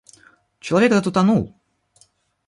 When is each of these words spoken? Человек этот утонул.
Человек 0.59 0.93
этот 0.93 1.05
утонул. 1.05 1.53